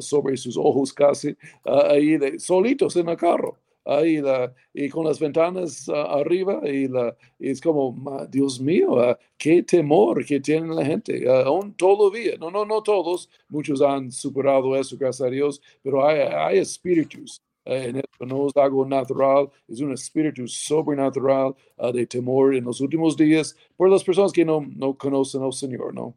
[0.00, 3.56] sobre sus ojos casi, ahí de, solitos en el carro
[3.96, 9.18] ahí la, y con las ventanas ah, arriba y, la, es como, Dios mío, ah,
[9.36, 14.10] qué temor que tiene la gente, uh, aún todavía, no, no, no todos, muchos han
[14.12, 17.42] superado eso, gracias a Dios, pero hay, hay espíritus.
[17.64, 21.54] Eh, en esto no es algo natural, es un espíritu sobrenatural
[21.92, 25.94] de temor en los últimos días por las personas que no, no conocen al Señor,
[25.94, 26.16] ¿no?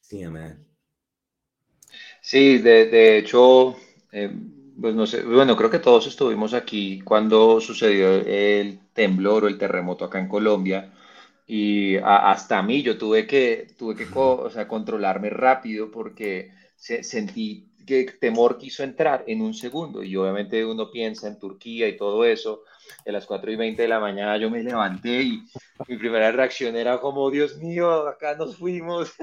[0.00, 0.64] Sí, amén.
[2.22, 3.76] Sí, de, de hecho,
[4.10, 4.30] eh,
[4.80, 9.58] pues no sé, bueno, creo que todos estuvimos aquí cuando sucedió el temblor o el
[9.58, 10.92] terremoto acá en Colombia
[11.46, 17.68] y hasta a mí yo tuve que, tuve que o sea, controlarme rápido porque sentí
[17.86, 22.24] que temor quiso entrar en un segundo y obviamente uno piensa en Turquía y todo
[22.24, 22.64] eso.
[23.06, 25.42] A las 4 y 20 de la mañana yo me levanté y
[25.86, 29.12] mi primera reacción era como, Dios mío, acá nos fuimos.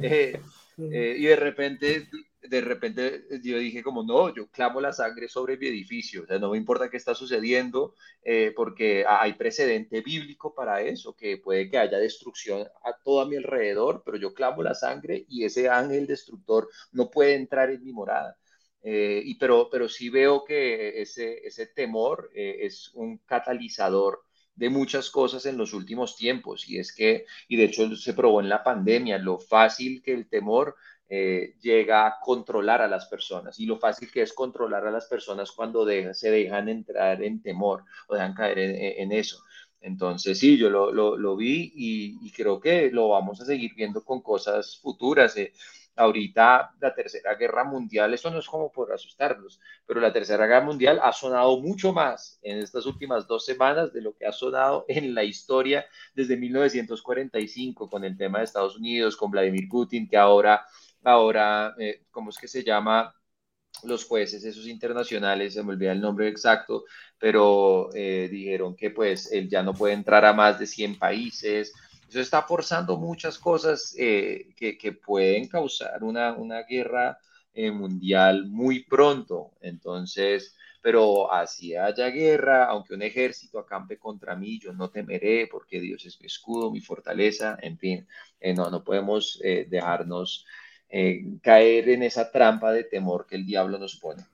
[0.00, 0.40] Eh,
[0.78, 2.08] eh, y de repente
[2.48, 6.26] de repente eh, yo dije como, no, yo clamo la sangre sobre mi edificio, o
[6.26, 11.38] sea, no me importa qué está sucediendo, eh, porque hay precedente bíblico para eso, que
[11.38, 15.44] puede que haya destrucción a todo a mi alrededor, pero yo clamo la sangre y
[15.44, 18.36] ese ángel destructor no puede entrar en mi morada.
[18.82, 25.10] Eh, y pero, pero sí veo que ese, ese temor es un catalizador de muchas
[25.10, 28.62] cosas en los últimos tiempos y es que, y de hecho se probó en la
[28.62, 33.78] pandemia, lo fácil que el temor eh, llega a controlar a las personas y lo
[33.78, 38.32] fácil que es controlar a las personas cuando se dejan entrar en temor o dejan
[38.34, 39.44] caer en, eso.
[39.82, 44.22] Entonces, sí, yo lo, lo, vi y, creo que lo vamos a seguir viendo con
[44.22, 45.36] cosas futuras.
[45.36, 45.52] Eh.
[45.96, 50.64] Ahorita la Tercera Guerra Mundial, eso no es como por asustarnos, pero la Tercera Guerra
[50.64, 54.86] Mundial ha sonado mucho más en estas últimas dos semanas de lo que ha sonado
[54.88, 60.16] en la historia desde 1945 con el tema de Estados Unidos, con Vladimir Putin, que
[60.16, 60.66] ahora
[61.04, 63.14] ahora, eh, ¿cómo es que se llama?
[63.84, 66.84] Los jueces, esos internacionales, se me olvida el nombre exacto,
[67.18, 71.72] pero eh, dijeron que pues él ya no puede entrar a más de 100 países.
[72.08, 77.18] Eso está forzando muchas cosas eh, que, que, pueden causar una, una guerra
[77.56, 79.52] mundial muy pronto.
[79.60, 85.80] Entonces, pero así haya guerra, aunque un ejército acampe contra mí, yo no temeré porque
[85.80, 88.08] Dios es mi escudo, mi fortaleza, en fin,
[88.56, 90.46] no, no podemos dejarnos
[90.88, 94.24] eh, caer en esa trampa de temor que el diablo nos pone.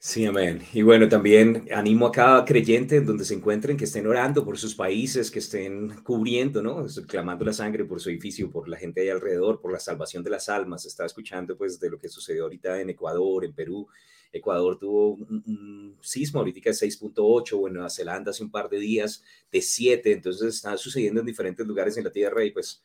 [0.00, 0.62] Sí, amén.
[0.72, 4.56] Y bueno, también animo a cada creyente en donde se encuentren que estén orando por
[4.56, 6.86] sus países, que estén cubriendo, ¿no?
[7.08, 10.30] Clamando la sangre por su edificio, por la gente ahí alrededor, por la salvación de
[10.30, 10.86] las almas.
[10.86, 13.88] Estaba escuchando pues de lo que sucedió ahorita en Ecuador, en Perú.
[14.32, 18.78] Ecuador tuvo un, sismo ahorita de 6.8, o en Nueva Zelanda hace un par de
[18.78, 22.84] días de 7, entonces está sucediendo en diferentes lugares en la Tierra y pues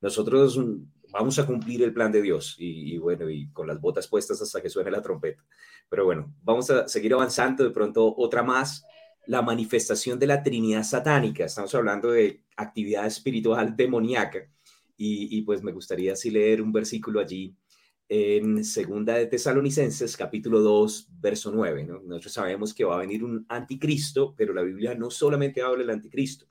[0.00, 0.60] nosotros
[1.12, 4.62] vamos a cumplir el plan de Dios y, bueno, y con las botas puestas hasta
[4.62, 5.44] que suene la trompeta.
[5.88, 7.62] Pero bueno, vamos a seguir avanzando.
[7.62, 8.84] De pronto, otra más,
[9.26, 11.44] la manifestación de la Trinidad satánica.
[11.44, 14.48] Estamos hablando de actividad espiritual demoníaca.
[14.96, 17.56] Y, pues me gustaría así leer un versículo allí
[18.08, 21.88] en Segunda de Tesalonicenses, capítulo 2, verso 9.
[22.04, 25.90] Nosotros sabemos que va a venir un anticristo, pero la Biblia no solamente habla del
[25.90, 26.46] anticristo.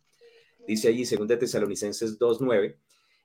[0.67, 2.77] Dice allí, Segunda de Tesalonicenses 2, 9,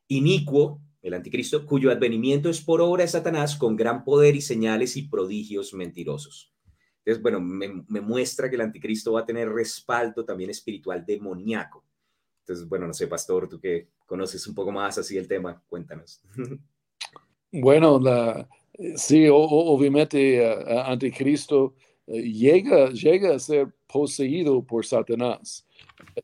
[0.08, 4.96] inicuo el anticristo, cuyo advenimiento es por obra de Satanás con gran poder y señales
[4.96, 6.52] y prodigios mentirosos.
[6.98, 11.84] Entonces, bueno, me, muestra que el anticristo va a tener respaldo también espiritual demoníaco.
[12.40, 16.20] Entonces, bueno, no sé, pastor, tú que conoces un poco más así el tema, cuéntanos.
[17.52, 18.46] Bueno, la,
[18.96, 21.74] sí, obviamente uh, anticristo
[22.06, 25.64] uh, llega, llega a ser poseído por Satanás.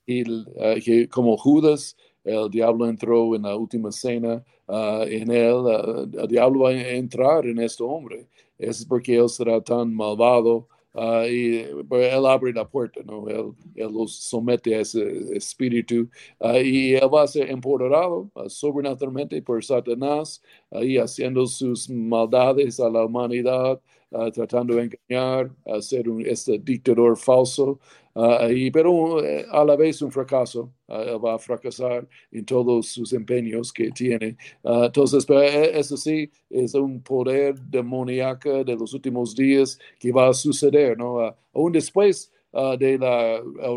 [0.05, 6.07] Y, uh, como Judas, el diablo entró en la última cena Ah, en él, ah,
[6.23, 8.27] el diablo va a entrar en este hombre.
[8.59, 13.27] Es porque él será tan malvado Ah, y pues, él abre la puerta, ¿no?
[13.29, 13.55] Él,
[13.93, 16.09] los somete a ese espíritu
[16.63, 22.91] y él va a ser empoderado uh, sobrenaturalmente por Satanás, ahí haciendo sus maldades a
[22.91, 23.81] la humanidad,
[24.35, 27.79] tratando de engañar, a ser un este dictador falso.
[28.51, 33.13] Y, pero eh, a la vez un fracaso, él va a fracasar en todos sus
[33.13, 34.37] empeños que tiene.
[34.63, 40.29] entonces, pero eh, eso sí, es un poder demoníaco de los últimos días que va
[40.29, 41.35] a suceder, ¿no?
[41.55, 43.01] aún después Uh, del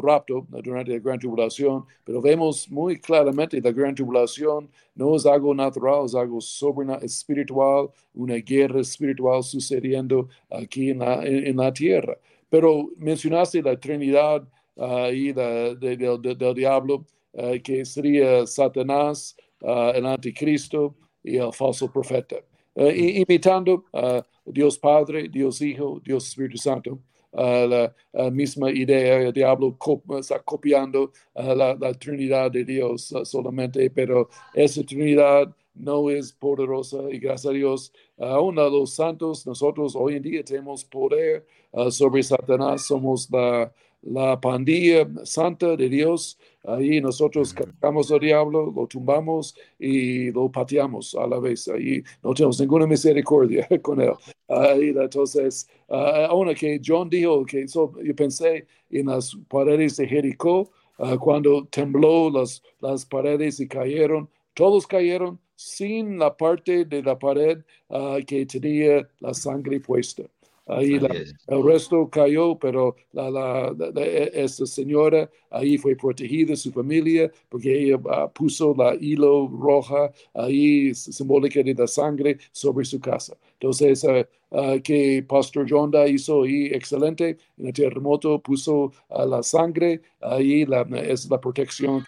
[0.04, 5.56] rapto durante la gran tribulación, pero vemos muy claramente la gran tribulación no es algo
[5.56, 12.18] natural, es algo sobrenatural, espiritual, una guerra espiritual sucediendo aquí en la, en, la tierra.
[12.56, 21.36] Pero mencionaste la Trinidad uh, y del diablo, uh, que sería Satanás, el anticristo y
[21.36, 22.38] el falso profeta.
[22.78, 27.00] imitando a Dios Padre, Dios Hijo, Dios Espíritu Santo
[27.34, 27.94] la,
[28.32, 29.78] misma idea, el diablo
[30.18, 37.20] está copiando la, la, Trinidad de Dios solamente, pero esa Trinidad no es poderosa y
[37.20, 41.46] gracias a Dios, aún a los santos, nosotros hoy en día tenemos poder
[41.90, 43.72] sobre Satanás, somos la,
[44.06, 46.38] la pandilla santa de Dios.
[46.64, 51.68] Ahí nosotros cargamos al diablo, lo tumbamos y lo pateamos a la vez.
[51.68, 54.14] Ahí no tenemos ninguna misericordia con él.
[54.48, 60.72] Ahí, entonces, uh, aún que John dijo que yo pensé en las paredes de Jericó,
[61.00, 67.18] ah, cuando tembló las, las paredes y cayeron, todos cayeron sin la parte de la
[67.18, 70.24] pared ah, que tenía la sangre puesta.
[70.68, 71.00] Ahí
[71.48, 77.84] el resto cayó, pero la, la, e, esta señora ahí fue protegida, su familia, porque
[77.84, 83.38] ella ah, puso la hilo roja ahí, simbólica de la sangre, sobre su casa.
[83.54, 90.66] Entonces, uh, que Pastor Jonda hizo ahí excelente, en el terremoto puso la sangre, ahí
[91.04, 92.04] es la protección.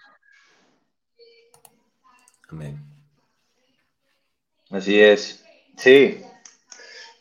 [2.49, 2.96] Amén.
[4.69, 5.43] Así es.
[5.77, 6.17] Sí,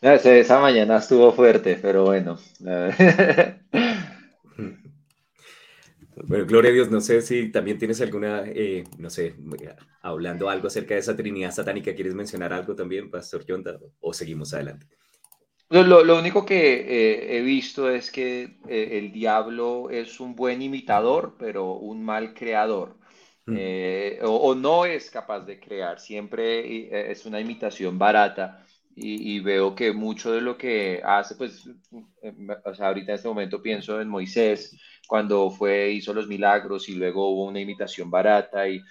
[0.01, 2.37] esa mañana estuvo fuerte, pero bueno.
[2.59, 2.93] Bueno,
[6.45, 9.35] gloria a Dios, no sé si también tienes alguna, eh, no sé,
[10.01, 14.53] hablando algo acerca de esa Trinidad satánica, ¿quieres mencionar algo también, Pastor Yonda, o seguimos
[14.53, 14.87] adelante?
[15.69, 21.35] Lo, único que eh, he visto es que eh, el diablo es un buen imitador,
[21.37, 22.95] pero un mal creador.
[23.47, 24.25] Mm.
[24.25, 28.65] o, no es capaz de crear, siempre es una imitación barata
[28.99, 31.69] y, veo que mucho de lo que hace, pues,
[32.23, 32.33] eh,
[32.65, 34.75] o sea, ahorita en este momento pienso en Moisés,
[35.07, 38.81] cuando fue, hizo los milagros y luego hubo una imitación barata y,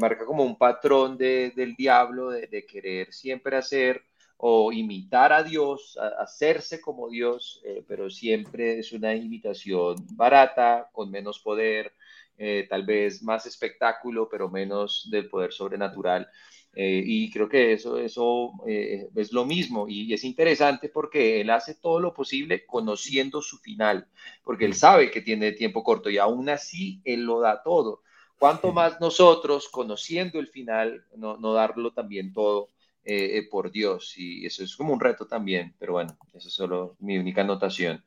[0.00, 4.02] marca como un patrón de, del diablo de, querer siempre hacer
[4.36, 11.10] o imitar a Dios, hacerse como Dios, eh, pero siempre es una imitación barata, con
[11.10, 11.92] menos poder,
[12.38, 16.28] eh, tal vez más espectáculo, pero menos del poder sobrenatural.
[16.76, 21.50] Eh, y creo que eso, eso eh, es lo mismo y, es interesante porque él
[21.50, 24.08] hace todo lo posible conociendo su final,
[24.42, 28.02] porque él sabe que tiene tiempo corto y aún así él lo da todo.
[28.38, 32.70] Cuanto más nosotros, conociendo el final, no, no darlo también todo
[33.04, 34.14] eh, por Dios.
[34.16, 38.02] Y eso es como un reto también, pero bueno, eso es solo mi única anotación.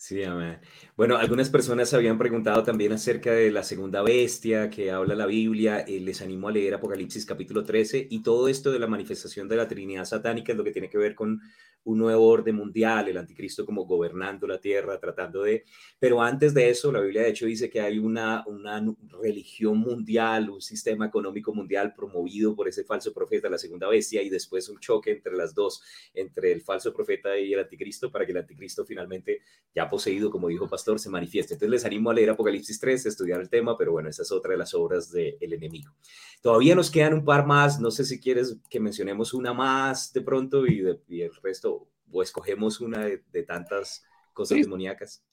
[0.00, 0.60] Sí, amén.
[0.96, 5.80] Bueno, algunas personas habían preguntado también acerca de la segunda bestia que habla la Biblia.
[5.80, 9.56] Eh, les animo a leer Apocalipsis capítulo 13 y todo esto de la manifestación de
[9.56, 11.40] la Trinidad satánica es lo que tiene que ver con
[11.88, 15.64] un nuevo orden mundial, el anticristo como gobernando la tierra, tratando de...
[15.98, 18.84] Pero antes de eso, la Biblia de hecho dice que hay una, una
[19.22, 24.28] religión mundial, un sistema económico mundial promovido por ese falso profeta, la segunda bestia, y
[24.28, 25.82] después un choque entre las dos,
[26.12, 29.40] entre el falso profeta y el anticristo, para que el anticristo finalmente,
[29.74, 31.54] ya poseído, como dijo Pastor, se manifieste.
[31.54, 34.52] Entonces les animo a leer Apocalipsis 3, estudiar el tema, pero bueno, esa es otra
[34.52, 35.94] de las obras del enemigo.
[36.42, 40.20] Todavía nos quedan un par más, no sé si quieres que mencionemos una más de
[40.20, 45.24] pronto y, y el resto o escogemos una de, tantas cosas demoníacas.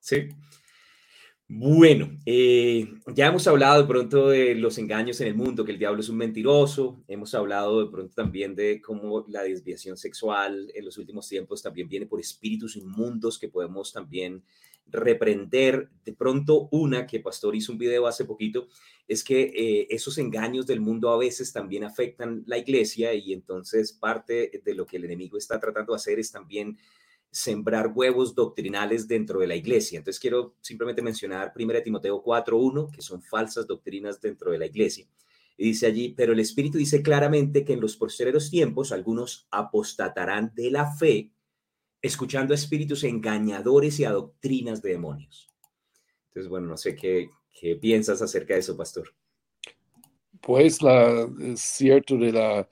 [0.00, 0.28] Sí.
[1.50, 5.78] Bueno, eh, ya hemos hablado de pronto de los engaños en el mundo, que el
[5.78, 7.02] diablo es un mentiroso.
[7.08, 11.88] Hemos hablado de pronto también de cómo la desviación sexual en los últimos tiempos también
[11.88, 14.44] viene por espíritus inmundos que podemos también
[14.88, 15.88] reprender.
[16.04, 18.68] De pronto, una que Pastor hizo un video hace poquito,
[19.06, 23.94] es que eh, esos engaños del mundo a veces también afectan la iglesia y entonces
[23.94, 26.76] parte de lo que el enemigo está tratando de hacer es también
[27.30, 29.98] sembrar huevos doctrinales dentro de la iglesia.
[29.98, 35.06] Entonces quiero simplemente mencionar 1 Timoteo 4.1, que son falsas doctrinas dentro de la iglesia.
[35.56, 40.52] Y dice allí, pero el Espíritu dice claramente que en los posteriores tiempos algunos apostatarán
[40.54, 41.32] de la fe
[42.00, 45.48] escuchando espíritus engañadores y a doctrinas de demonios.
[46.28, 49.12] Entonces, bueno, no sé qué, qué piensas acerca de eso, pastor.
[50.40, 52.68] Pues la, es cierto de la,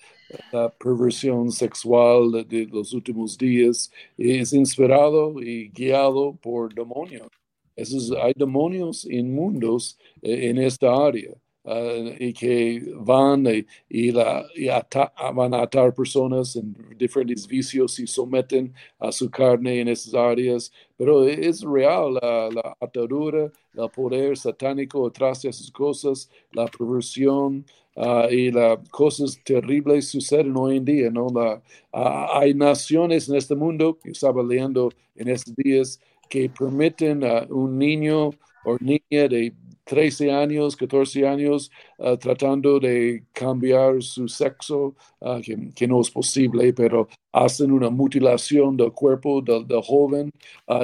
[0.53, 7.29] la perversión sexual de los últimos días es inspirado y guiado por demonios.
[7.77, 11.33] Esos, hay demonios inmundos eh, en esta área.
[11.69, 17.45] Uh, y que van y, y, la, y ata, van a atar personas en diferentes
[17.45, 20.71] vicios y someten a su carne en esas áreas.
[20.97, 27.67] Pero es real la, la atadura, el poder satánico atrás de esas cosas, la perversión
[27.97, 31.11] uh, y las cosas terribles suceden hoy en día.
[31.11, 31.29] ¿no?
[31.29, 37.25] La, uh, hay naciones en este mundo, que estaba leyendo en estos días, que permiten
[37.25, 38.31] a un niño
[38.65, 45.41] o niña de 13 años, 14 años, uh, tratando de cambiar su sexo, uh,
[45.75, 50.33] que, no es posible, pero hacen una mutilación del cuerpo del, joven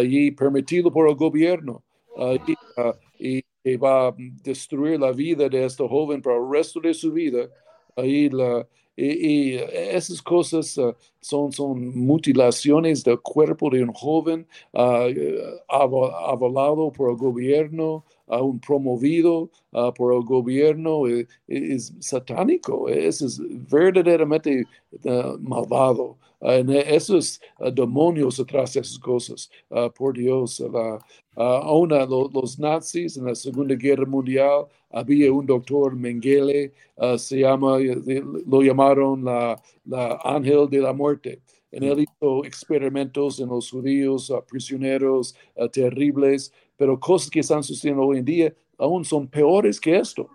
[0.03, 1.83] y permitido por el gobierno.
[3.19, 7.13] y, y, va a destruir la vida de este joven para el resto de su
[7.13, 7.49] vida.
[7.97, 15.09] Ahí la, y, esas cosas uh, son, son mutilaciones del cuerpo de un joven uh,
[15.69, 24.65] avalado por el gobierno, aún promovido uh, por el gobierno, es, es satánico, es, verdaderamente
[25.41, 26.17] malvado.
[26.41, 29.51] Uh, esos uh, demonios atrás de esas cosas,
[29.95, 30.63] por Dios.
[31.37, 31.91] Aún
[32.33, 36.73] los nazis en la Segunda Guerra Mundial había un doctor Mengele,
[37.17, 37.79] se llama,
[38.47, 41.41] lo llamaron la, la ángel de la muerte.
[41.71, 45.35] En él hizo experimentos en los judíos, prisioneros
[45.73, 50.29] terribles, pero cosas que están sucediendo hoy en día aún son peores que esto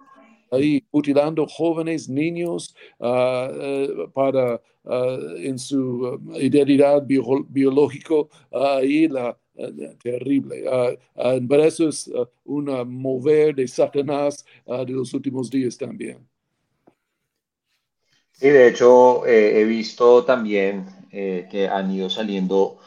[0.51, 9.37] ahí mutilando jóvenes, niños, uh, para uh, en su identidad bio, biológico, ahí la
[10.03, 10.63] terrible.
[11.49, 12.11] pero eso es
[12.45, 12.65] un
[13.01, 16.19] mover de Satanás de los últimos días también.
[18.39, 22.77] Y de hecho, eh, he visto también eh, que han ido saliendo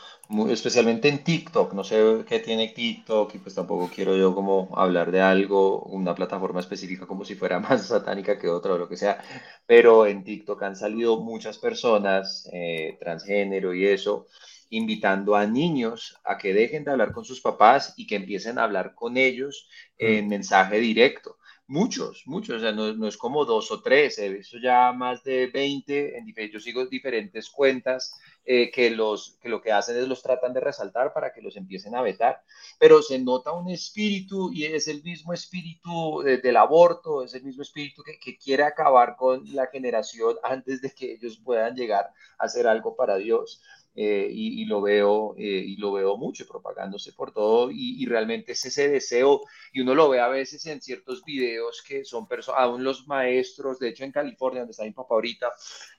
[0.49, 5.11] especialmente en TikTok, no sé qué tiene TikTok y pues tampoco quiero yo como hablar
[5.11, 8.97] de algo, una plataforma específica como si fuera más satánica que otra o lo que
[8.97, 9.23] sea,
[9.67, 14.29] pero en TikTok han salido muchas personas eh, transgénero y eso,
[14.71, 18.65] invitando a niños a que dejen de hablar con sus papás y que empiecen a
[18.65, 19.69] hablar con ellos
[19.99, 20.29] en mm.
[20.29, 21.40] mensaje directo.
[21.71, 25.23] Muchos, muchos, o sea, no, no, es como dos o tres, he visto ya más
[25.23, 28.13] de 20, en, yo sigo diferentes cuentas
[28.45, 31.57] eh, que, los, que lo que hacen es los tratan de resaltar para que los
[31.57, 32.43] empiecen a vetar,
[32.81, 37.63] pero se nota un espíritu y es el mismo espíritu del aborto, es el mismo
[37.63, 42.11] espíritu que, que quiere acabar con la generación antes de que ellos puedan llegar
[42.41, 43.63] a hacer algo para Dios.
[43.97, 48.65] Eh, y, lo veo eh, y lo veo mucho propagándose por todo y, realmente es
[48.65, 49.41] ese deseo
[49.73, 53.81] y uno lo ve a veces en ciertos videos que son personas, aún los maestros,
[53.81, 55.51] de hecho en California donde está mi papá ahorita,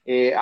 [0.05, 0.33] eh,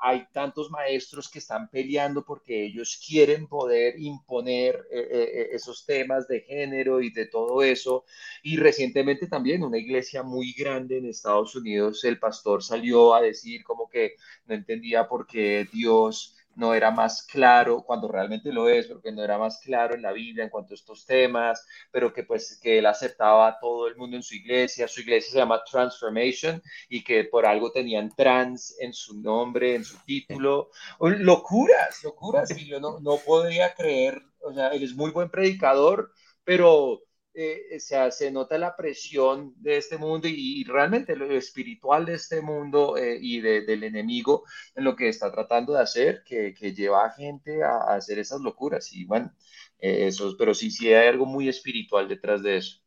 [0.00, 7.02] hay tantos maestros que están peleando porque ellos quieren poder imponer esos temas de género
[7.02, 8.04] y de todo eso
[8.42, 13.62] y recientemente también una iglesia muy grande en Estados Unidos, el pastor salió a decir
[13.64, 14.16] como que
[14.46, 19.12] no entendía por qué Dios no era más claro, cuando realmente lo es, pero que
[19.12, 22.58] no era más claro en la Biblia en cuanto a estos temas, pero que pues
[22.62, 26.62] que él aceptaba a todo el mundo en su iglesia, su iglesia se llama Transformation
[26.88, 30.70] y que por algo tenían trans en su nombre, en su título,
[31.00, 36.12] locuras, locuras, y yo no, no podía creer, o sea, él es muy buen predicador,
[36.44, 37.02] pero
[37.32, 42.96] eh, se nota la presión de este mundo y, realmente lo espiritual de este mundo
[42.96, 47.62] eh, y del enemigo en lo que está tratando de hacer, que, lleva a gente
[47.62, 48.92] a, hacer esas locuras.
[48.92, 49.32] Y bueno,
[49.78, 52.80] eh, eso, pero sí, sí hay algo muy espiritual detrás de eso.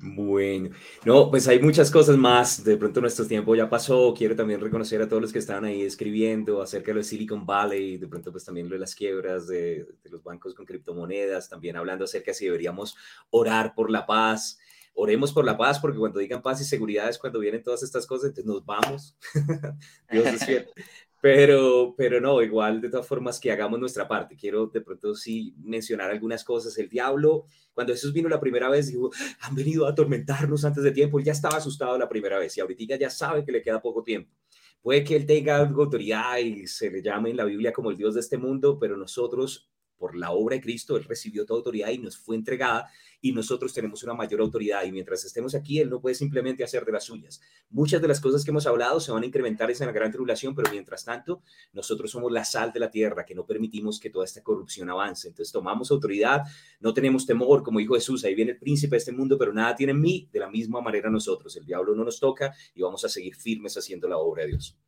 [0.00, 0.70] Bueno,
[1.04, 2.62] no, pues hay muchas cosas más.
[2.62, 4.14] De pronto nuestro tiempo ya pasó.
[4.16, 7.44] Quiero también reconocer a todos los que estaban ahí escribiendo acerca de lo de Silicon
[7.44, 11.76] Valley, de pronto pues también lo de las quiebras de, los bancos con criptomonedas, también
[11.76, 12.96] hablando acerca de si deberíamos
[13.30, 14.60] orar por la paz.
[14.94, 18.06] Oremos por la paz, porque cuando digan paz y seguridad es cuando vienen todas estas
[18.06, 19.16] cosas, entonces nos vamos.
[20.10, 20.68] Dios es fiel.
[21.20, 24.36] Pero, pero no, igual de todas formas que hagamos nuestra parte.
[24.36, 26.78] Quiero de pronto sí mencionar algunas cosas.
[26.78, 29.10] El diablo, cuando Jesús vino la primera vez, dijo,
[29.40, 31.18] han venido a atormentarnos antes de tiempo.
[31.18, 34.02] Él ya estaba asustado la primera vez y ahorita ya sabe que le queda poco
[34.02, 34.32] tiempo.
[34.80, 38.14] Puede que él tenga autoridad y se le llame en la Biblia como el Dios
[38.14, 39.68] de este mundo, pero nosotros
[39.98, 42.88] por la obra de Cristo, Él recibió toda autoridad y nos fue entregada
[43.20, 46.84] y nosotros tenemos una mayor autoridad y mientras estemos aquí, Él no puede simplemente hacer
[46.84, 47.40] de las suyas.
[47.70, 50.54] Muchas de las cosas que hemos hablado se van a incrementar en la gran tribulación,
[50.54, 51.42] pero mientras tanto,
[51.72, 55.28] nosotros somos la sal de la tierra, que no permitimos que toda esta corrupción avance.
[55.28, 56.42] Entonces tomamos autoridad,
[56.80, 59.74] no tenemos temor, como dijo Jesús, ahí viene el príncipe de este mundo, pero nada
[59.74, 61.56] tiene en mí, de la misma manera nosotros.
[61.56, 64.78] El diablo no nos toca y vamos a seguir firmes haciendo la obra de Dios.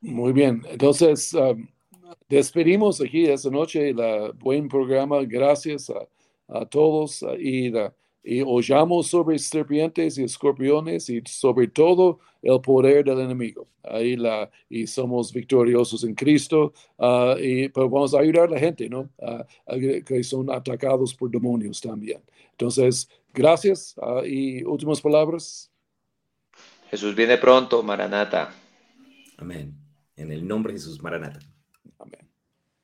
[0.00, 1.34] Muy bien, entonces...
[1.34, 1.68] Um,
[2.28, 5.22] despedimos aquí esta noche el buen programa.
[5.24, 5.90] Gracias
[6.48, 7.72] a, todos y,
[8.22, 13.66] y oyamos sobre serpientes y escorpiones y sobre todo el poder del enemigo.
[13.82, 18.58] Ahí la, y somos victoriosos en Cristo ah, y pues vamos a ayudar a la
[18.58, 19.08] gente, ¿no?
[20.06, 22.22] que son atacados por demonios también.
[22.52, 25.70] Entonces, gracias ah, y últimas palabras.
[26.90, 28.54] Jesús viene pronto, Maranata.
[29.36, 29.74] Amén.
[30.16, 31.40] En el nombre de Jesús, Maranata.